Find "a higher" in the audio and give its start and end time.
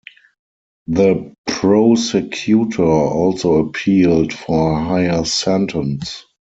4.73-5.25